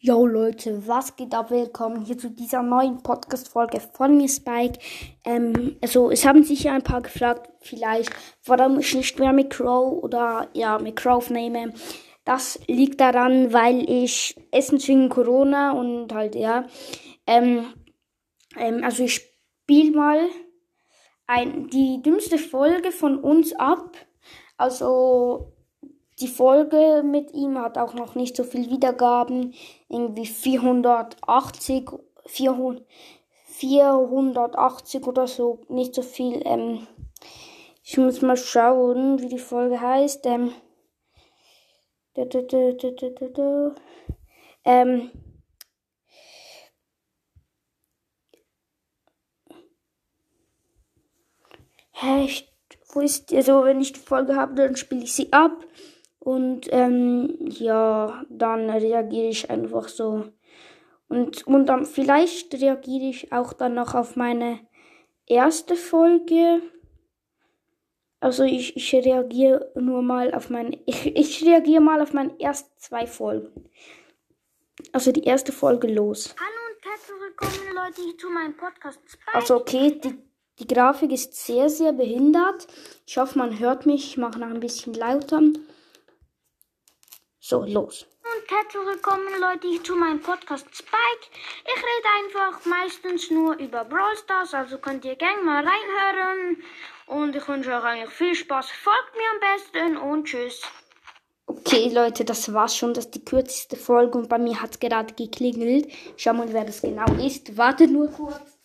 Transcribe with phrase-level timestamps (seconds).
[0.00, 1.50] Yo Leute, was geht ab?
[1.50, 4.78] Willkommen hier zu dieser neuen Podcast-Folge von mir, Spike.
[5.24, 8.12] Ähm, also es haben sich ja ein paar gefragt, vielleicht,
[8.46, 11.72] warum ich nicht mehr mit Crow oder ja, mit Crow aufnehme.
[12.24, 16.68] Das liegt daran, weil ich Essen wegen Corona und halt ja.
[17.26, 17.66] Ähm,
[18.56, 19.14] ähm, also ich
[19.64, 20.28] spiele mal
[21.26, 23.96] ein, die dümmste Folge von uns ab.
[24.56, 25.57] Also
[26.20, 29.54] die Folge mit ihm hat auch noch nicht so viel Wiedergaben.
[29.88, 31.90] Irgendwie 480,
[32.26, 32.84] 400,
[33.46, 35.60] 480 oder so.
[35.68, 36.42] Nicht so viel.
[36.44, 36.86] Ähm,
[37.82, 40.26] ich muss mal schauen, wie die Folge heißt.
[40.26, 40.52] Ähm,
[42.14, 43.74] da, da, da.
[44.64, 45.10] Ähm,
[52.00, 52.48] Hä, ich,
[52.92, 55.64] wo ist, also wenn ich die Folge habe, dann spiele ich sie ab.
[56.28, 60.26] Und ähm, ja, dann reagiere ich einfach so.
[61.08, 64.60] Und, und dann vielleicht reagiere ich auch dann noch auf meine
[65.24, 66.60] erste Folge.
[68.20, 70.78] Also ich, ich reagiere nur mal auf meine.
[70.84, 73.70] Ich, ich reagiere mal auf meine ersten zwei Folgen.
[74.92, 76.36] Also die erste Folge los.
[76.38, 79.34] Hallo und herzlich willkommen Leute zu meinem Podcast Spike.
[79.34, 80.18] Also okay, die,
[80.58, 82.66] die Grafik ist sehr, sehr behindert.
[83.06, 84.10] Ich hoffe, man hört mich.
[84.10, 85.40] Ich mache noch ein bisschen lauter.
[87.48, 88.06] So, los.
[88.24, 91.24] Und herzlich willkommen Leute zu meinem Podcast Spike.
[91.64, 96.62] Ich rede einfach meistens nur über Brawl Stars, also könnt ihr gerne mal reinhören.
[97.06, 98.66] Und ich wünsche euch eigentlich viel Spaß.
[98.70, 100.60] Folgt mir am besten und tschüss.
[101.46, 102.92] Okay, Leute, das war's schon.
[102.92, 105.90] Das ist die kürzeste Folge und bei mir hat gerade geklingelt.
[106.18, 107.56] Schau mal, wer das genau ist.
[107.56, 108.57] Warte nur kurz.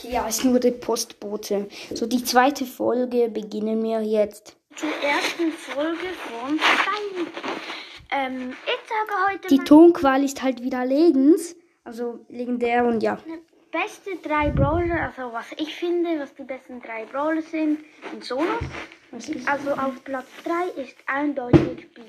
[0.00, 1.68] Okay, ja, ist nur der Postbote.
[1.94, 4.56] So, die zweite Folge beginnen wir jetzt.
[4.74, 7.26] Zur ersten Folge von Stein.
[8.10, 11.54] Ähm, ich sage heute Die Tonqual ist halt wieder legens.
[11.84, 13.18] Also legendär und ja.
[13.70, 17.80] beste drei Brawler, also was ich finde, was die besten drei Brawler sind
[18.12, 18.46] in Solos.
[19.46, 22.02] Also auf Platz 3 ist eindeutig B.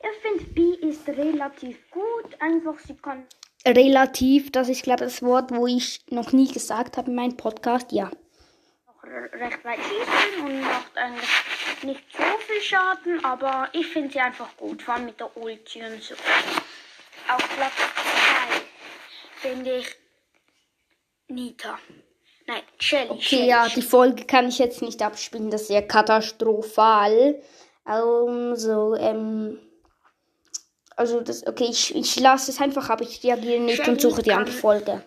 [0.00, 3.26] Ich finde B ist relativ gut, einfach sie kann
[3.64, 7.36] Relativ, das ist glaube ich das Wort, wo ich noch nie gesagt habe in meinem
[7.36, 7.92] Podcast.
[7.92, 8.10] Ja.
[9.32, 11.28] recht weit schießen und macht eigentlich
[11.82, 15.82] nicht so viel Schaden, aber ich finde sie einfach gut, vor allem mit der Ulti
[15.82, 16.14] und so.
[17.28, 17.72] Auf Platz
[19.40, 19.96] 2 finde ich
[21.28, 21.78] Nita.
[22.46, 23.10] Nein, Shelly.
[23.10, 27.42] Okay, Shelly, ja, die Folge kann ich jetzt nicht abspielen, das ist ja katastrophal.
[27.84, 29.58] Also, ähm,
[30.96, 34.22] also das, okay, ich, ich lasse es einfach, aber ich reagiere nicht und Shelly suche
[34.22, 35.04] die andere Folge.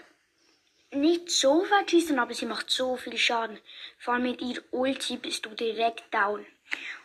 [0.91, 3.59] nicht so weit schießen, aber sie macht so viel Schaden.
[3.97, 6.45] Vor allem mit ihr Ulti bist du direkt down.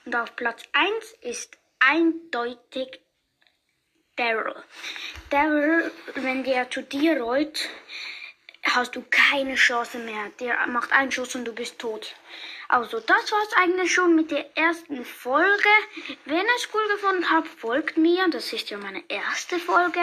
[0.04, 0.90] Und auf Platz 1
[1.22, 3.00] ist eindeutig
[4.16, 4.54] Daryl.
[5.30, 7.68] Daryl, wenn der zu dir rollt,
[8.62, 10.30] hast du keine Chance mehr.
[10.40, 12.14] Der macht einen Schuss und du bist tot.
[12.68, 15.68] Also, das war's eigentlich schon mit der ersten Folge.
[16.24, 18.28] Wenn ihr es cool gefunden habt, folgt mir.
[18.30, 20.00] Das ist ja meine erste Folge.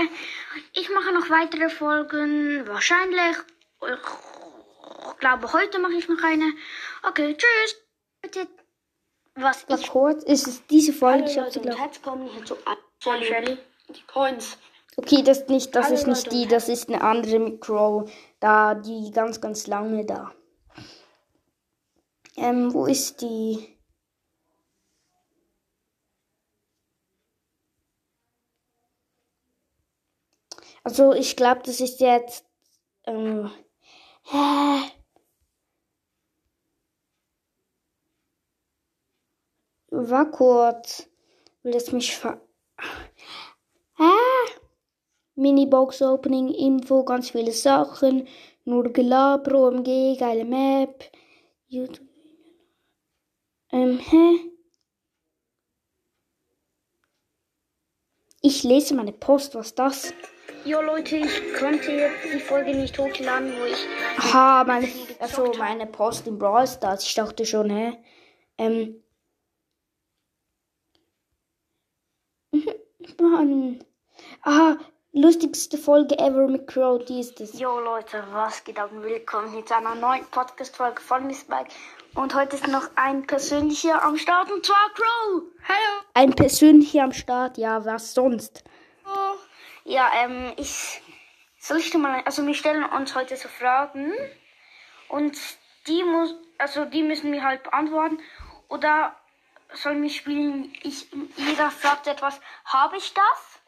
[0.74, 2.68] Ich mache noch weitere Folgen.
[2.68, 3.38] Wahrscheinlich.
[3.84, 6.54] Ich glaube, heute mache ich noch eine.
[7.04, 8.48] Okay, tschüss.
[9.36, 11.30] Was Was ich kurz ist es diese Folge?
[11.30, 12.58] Ich habe sie glaube jetzt kommen wir zu
[13.00, 13.58] Shelly.
[13.90, 14.58] Die Coins.
[14.98, 17.62] Okay, das ist nicht, das Hallo ist nicht Leute, die, das ist eine andere mit
[17.62, 18.12] Crow.
[18.40, 20.34] Da, die ganz, ganz lange da.
[22.38, 23.78] Ähm, wo ist die?
[30.84, 32.46] Also, ich glaube, das ist jetzt.
[33.06, 33.52] Ähm,
[34.24, 34.92] hä?
[39.92, 41.08] War kurz.
[41.64, 42.42] Will das mich ver.
[43.98, 44.04] Hä?
[45.36, 48.28] Minibox Opening, Info, ganz viele Sachen.
[48.66, 51.12] Nur Gelaber, OMG, geile Map.
[51.68, 52.11] YouTube.
[53.72, 54.52] Ähm, hä?
[58.42, 60.14] Ich lese meine Post, was ist das?
[60.66, 63.88] Jo Leute, ich konnte jetzt die Folge nicht hochladen, wo ich
[64.18, 64.88] Aha, meine,
[65.20, 67.04] also meine Post in Brawl Stars.
[67.04, 67.98] Ich dachte schon, hä?
[68.58, 69.04] Ähm.
[73.20, 73.84] Mann.
[74.42, 74.78] Aha,
[75.14, 77.60] lustigste Folge ever mit Crow, die ist es.
[77.60, 81.68] Jo Leute, was geht ab und willkommen hier zu einer neuen Podcast-Folge von Miss Bike.
[82.16, 85.44] Und heute ist noch ein persönlicher am Start und zwar Crow.
[85.68, 86.04] Hallo.
[86.14, 88.64] Ein persönlicher am Start, ja, was sonst?
[89.84, 91.02] Ja, ähm, ich
[91.60, 94.14] soll ich dir mal, also wir stellen uns heute so Fragen
[95.10, 95.38] und
[95.88, 98.20] die muss, also die müssen wir halt beantworten
[98.70, 99.14] oder
[99.74, 103.61] sollen wir spielen, ich, jeder sagt etwas, habe ich das?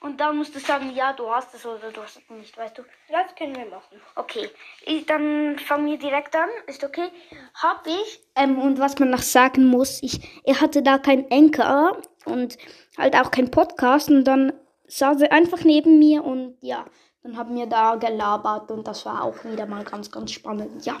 [0.00, 2.78] Und dann musst du sagen, ja, du hast es oder du hast es nicht, weißt
[2.78, 2.82] du?
[3.10, 4.00] Das können wir machen.
[4.14, 4.48] Okay,
[4.82, 6.48] ich, dann fangen wir direkt an.
[6.66, 7.10] Ist okay?
[7.54, 8.20] Hab ich.
[8.36, 12.58] Ähm, und was man noch sagen muss, ich, er hatte da kein Anchor und
[12.96, 14.52] halt auch kein Podcast und dann
[14.86, 16.86] saß er einfach neben mir und ja,
[17.22, 20.96] dann haben wir da gelabert und das war auch wieder mal ganz, ganz spannend, ja.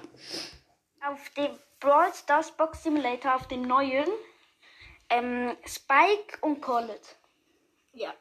[1.06, 4.08] Auf dem Brawl Stars Box Simulator, auf den neuen,
[5.08, 7.16] ähm, Spike und Collet.
[7.92, 8.12] Ja.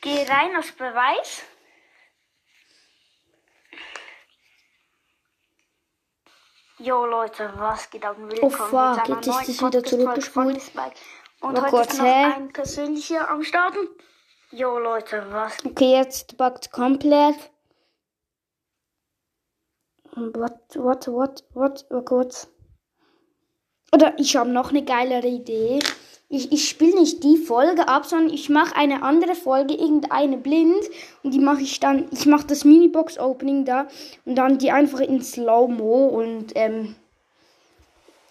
[0.00, 1.42] Gehe rein als Beweis.
[6.78, 8.16] Jo Leute, was geht ab?
[8.18, 10.60] Willkommen Oh, fuck, jetzt ist es wieder zurückgespult.
[11.40, 12.24] Und Mal heute kurz, ist noch hä?
[12.34, 13.88] ein persönlicher am Starten.
[14.50, 15.64] Jo Leute, was?
[15.64, 17.36] Okay, jetzt backt komplett.
[20.16, 22.48] What, what, what, what, oh kurz.
[23.94, 25.78] Oder ich habe noch eine geilere Idee.
[26.28, 30.82] Ich, ich spiele nicht die Folge ab, sondern ich mache eine andere Folge, irgendeine blind.
[31.22, 33.86] Und die mache ich dann, ich mache das Minibox-Opening da
[34.24, 36.96] und dann die einfach in Slow-Mo und ähm,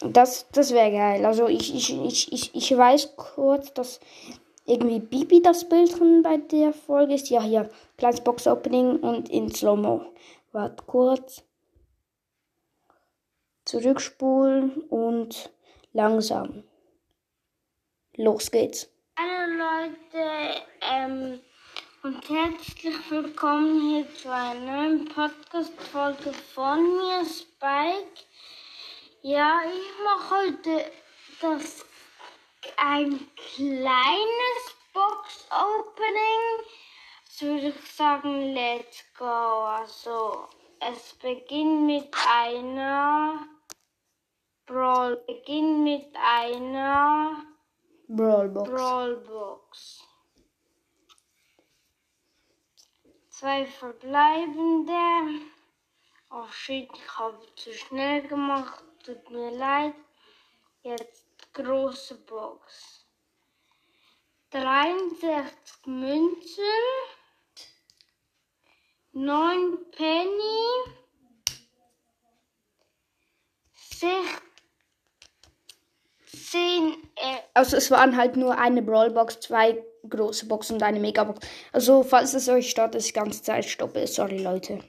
[0.02, 1.26] das, das wäre geil.
[1.26, 4.02] Also ich, ich, ich, ich, ich weiß kurz, dass
[4.66, 7.30] irgendwie Bibi das Bild drin bei der Folge ist.
[7.30, 10.02] Ja, hier, kleines Box-Opening und in Slow-Mo.
[10.52, 11.44] Warte kurz.
[13.66, 15.50] Zurückspulen und
[15.94, 16.64] langsam.
[18.18, 18.90] Los geht's.
[19.18, 21.40] Hallo Leute, ähm,
[22.04, 28.26] und herzlich willkommen hier zu einer neuen Podcast-Folge von mir, Spike.
[29.22, 30.92] Ja, ich mache heute
[31.40, 31.86] das
[32.76, 33.18] ein
[33.56, 36.68] kleines Box-Opening.
[37.30, 39.26] So würde ich sagen, let's go.
[39.26, 40.48] Also,
[40.80, 43.33] es beginnt mit einer
[45.24, 47.46] Brawl, beginnt mit einer
[48.08, 48.70] Brawlbox.
[48.70, 50.08] Brawlbox.
[53.30, 55.42] Zwei verbleibende.
[56.30, 58.84] Oh shit, ich habe zu schnell gemacht.
[59.04, 59.96] Tut mir leid.
[60.82, 63.06] Jetzt große Box.
[64.52, 66.64] 63 Münzen.
[69.12, 70.94] 9 Penny.
[76.54, 81.46] 16 äh, Also es waren halt nur eine Brawlbox, zwei große Boxen und eine Megabox.
[81.72, 84.80] Also falls es euch stört, ich die ganze Zeit stoppe, sorry Leute.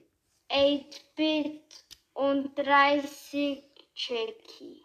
[0.50, 1.62] 8-Bit
[2.12, 3.62] und 30
[3.94, 4.82] Jackie.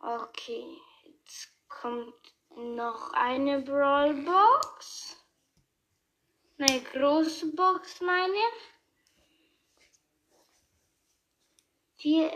[0.00, 0.64] Okay,
[1.04, 2.14] jetzt kommt
[2.56, 5.16] noch eine Brawlbox.
[6.58, 8.38] Eine große Box, meine.
[12.04, 12.30] Vier,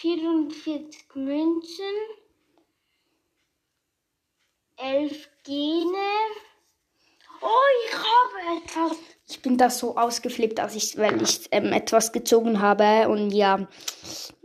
[0.00, 1.84] 44 Münzen.
[4.78, 5.98] 11 Gene.
[7.42, 7.46] Oh,
[7.84, 8.96] ich habe etwas.
[9.28, 13.68] Ich bin da so ausgeflippt, als ich, weil ich ähm, etwas gezogen habe und ja,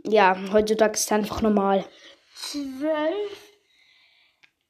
[0.04, 1.86] ja, heutzutage ist es einfach normal.
[2.34, 3.14] 12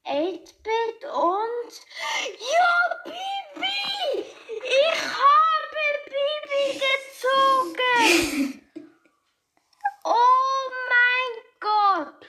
[0.04, 1.72] 8-Bit und
[2.38, 4.26] ja, Bibi!
[4.62, 8.62] Ich habe Bibi gezogen!
[10.04, 12.26] Oh mein Gott!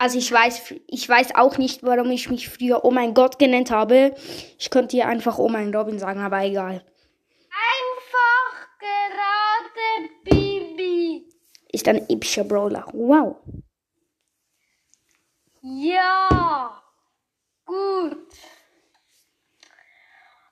[0.00, 3.70] Also ich weiß, ich weiß auch nicht, warum ich mich früher Oh mein Gott genannt
[3.70, 4.14] habe.
[4.58, 6.82] Ich könnte hier einfach Oh mein Robin sagen, aber egal.
[7.50, 11.28] Einfach gerade Bibi!
[11.70, 12.86] Ist ein epischer Brawler.
[12.94, 13.36] Wow.
[15.60, 16.82] Ja!
[17.66, 18.26] Gut!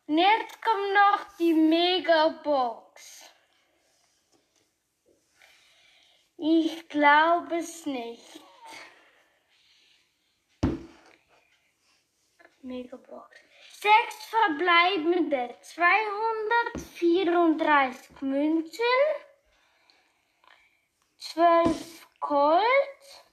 [0.09, 3.31] Und jetzt kommt noch die Megabox.
[6.37, 8.43] Ich glaube es nicht.
[12.63, 13.37] Megabox.
[13.81, 18.83] Sechs verbleibende 234 Münzen,
[21.19, 23.25] 12 Gold,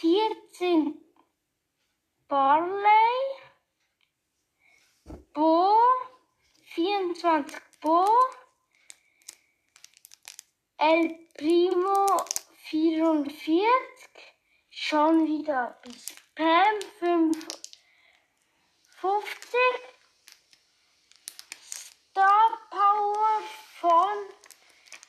[0.00, 0.94] 14
[2.28, 3.40] Barley,
[5.32, 5.76] Bo,
[6.74, 8.04] 24 Bo,
[10.78, 12.06] El Primo
[12.70, 14.25] 44,
[14.88, 19.58] schon wieder bis Pam 55,
[22.10, 23.42] Star Power
[23.80, 24.16] von,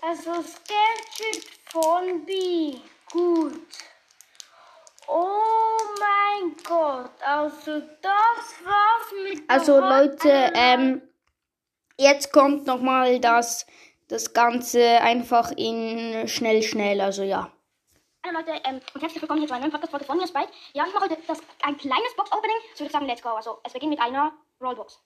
[0.02, 2.80] also Gadget von B,
[3.12, 3.68] gut.
[5.08, 11.04] Oh mein Gott, also das war's mit Also Leute, ähm,
[12.00, 13.68] jetzt kommt nochmal das
[14.08, 17.52] das Ganze einfach in schnell, schnell, also ja.
[18.26, 20.52] Hallo Leute, ähm, und herzlich willkommen hier zu einer neuen Podcast-Folge von mir, Spike.
[20.74, 22.58] Ja, ich mache heute das, ein kleines Box-Opening.
[22.74, 23.30] So würde ich sagen, let's go.
[23.30, 25.00] Also, es beginnt mit einer Rollbox.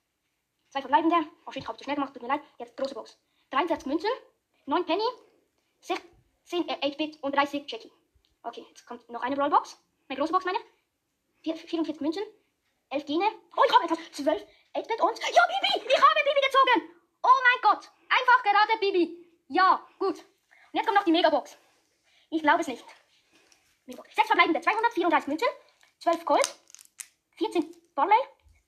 [0.69, 1.17] Zwei verbleibende.
[1.45, 2.41] Oh shit, ich habe zu schnell gemacht, tut mir leid.
[2.57, 3.17] Jetzt große Box.
[3.51, 4.09] 43 Münzen,
[4.65, 5.03] 9 Penny,
[5.81, 7.91] 16 äh, 8-Bit und 30 Jackie.
[8.43, 9.77] Okay, jetzt kommt noch eine Rollbox.
[10.07, 10.59] Eine große Box, meine.
[11.43, 12.23] 44 Münzen,
[12.89, 13.25] 11 Gene.
[13.55, 13.99] Oh, ich habe etwas.
[14.13, 14.41] 12
[14.73, 15.19] 8-Bit und...
[15.19, 15.85] Ja, Bibi!
[15.87, 16.89] Ich habe Bibi gezogen!
[17.23, 17.91] Oh mein Gott!
[18.09, 19.15] Einfach gerade Bibi.
[19.49, 20.17] Ja, gut.
[20.17, 21.57] Und jetzt kommt noch die Megabox.
[22.29, 22.85] Ich glaube es nicht.
[23.91, 24.15] Megabox.
[24.15, 24.61] Sechs verbleibende.
[24.61, 25.47] 234 Münzen,
[25.99, 26.55] 12 Gold,
[27.37, 28.17] 14 Barley,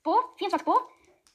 [0.03, 0.81] Bo, 24 Bo,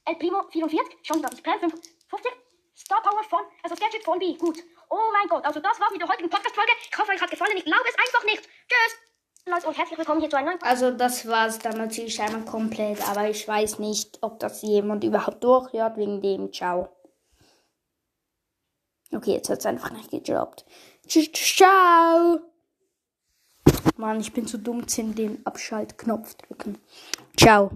[0.04, 2.32] El Primo 44, schon wieder Perl 50,
[2.76, 4.34] Star Power von, also Gadget von B.
[4.34, 4.58] Gut.
[4.90, 6.72] Oh mein Gott, also das war's mit der heutigen Podcast-Folge.
[6.90, 7.56] Ich hoffe, euch hat gefallen.
[7.56, 8.42] Ich glaube es einfach nicht.
[8.42, 9.64] Tschüss!
[9.64, 13.30] Und herzlich willkommen hier zu einer neuen Also das war's dann natürlich einmal komplett, aber
[13.30, 16.52] ich weiß nicht, ob das jemand überhaupt durchhört wegen dem.
[16.52, 16.90] Ciao.
[19.10, 20.66] Okay, jetzt hat es einfach nicht gedroppt.
[21.06, 22.40] Ciao!
[23.98, 26.78] Mann, ich bin zu dumm, zu den Abschaltknopf drücken.
[27.36, 27.72] Ciao.